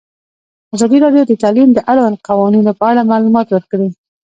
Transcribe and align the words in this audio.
ازادي 0.75 0.97
راډیو 1.05 1.23
د 1.27 1.33
تعلیم 1.43 1.69
د 1.73 1.79
اړونده 1.91 2.21
قوانینو 2.27 2.71
په 2.79 2.83
اړه 2.89 3.09
معلومات 3.11 3.47
ورکړي. 3.51 3.89